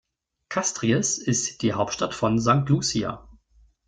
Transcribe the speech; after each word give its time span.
Castries 0.49 1.19
ist 1.19 1.61
die 1.61 1.73
Hauptstadt 1.73 2.15
von 2.15 2.39
St. 2.39 2.67
Lucia. 2.69 3.27